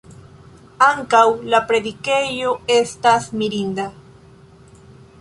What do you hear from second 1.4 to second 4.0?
la predikejo estas mirinda.